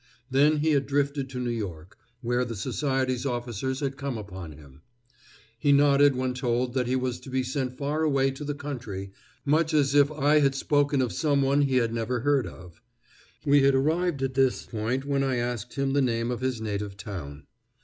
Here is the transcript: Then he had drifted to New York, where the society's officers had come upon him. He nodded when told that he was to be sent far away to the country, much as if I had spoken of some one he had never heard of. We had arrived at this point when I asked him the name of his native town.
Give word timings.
Then 0.31 0.57
he 0.61 0.71
had 0.71 0.87
drifted 0.87 1.29
to 1.29 1.39
New 1.39 1.51
York, 1.51 1.95
where 2.23 2.43
the 2.43 2.55
society's 2.55 3.23
officers 3.23 3.81
had 3.81 3.97
come 3.97 4.17
upon 4.17 4.51
him. 4.53 4.81
He 5.59 5.71
nodded 5.71 6.15
when 6.15 6.33
told 6.33 6.73
that 6.73 6.87
he 6.87 6.95
was 6.95 7.19
to 7.19 7.29
be 7.29 7.43
sent 7.43 7.77
far 7.77 8.01
away 8.01 8.31
to 8.31 8.43
the 8.43 8.55
country, 8.55 9.11
much 9.45 9.75
as 9.75 9.93
if 9.93 10.11
I 10.11 10.39
had 10.39 10.55
spoken 10.55 11.03
of 11.03 11.13
some 11.13 11.43
one 11.43 11.61
he 11.61 11.75
had 11.75 11.93
never 11.93 12.21
heard 12.21 12.47
of. 12.47 12.81
We 13.45 13.61
had 13.61 13.75
arrived 13.75 14.23
at 14.23 14.33
this 14.33 14.65
point 14.65 15.05
when 15.05 15.23
I 15.23 15.35
asked 15.35 15.75
him 15.75 15.93
the 15.93 16.01
name 16.01 16.31
of 16.31 16.41
his 16.41 16.59
native 16.61 16.97
town. 16.97 17.43